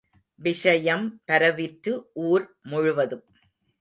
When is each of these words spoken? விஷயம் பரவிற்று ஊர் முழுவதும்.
விஷயம் 0.39 1.21
பரவிற்று 1.31 1.93
ஊர் 2.13 2.45
முழுவதும். 2.61 3.25